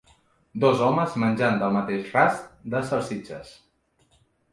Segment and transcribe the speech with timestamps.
[0.61, 3.53] Dos homes menjant del mateix rast de salsitxes.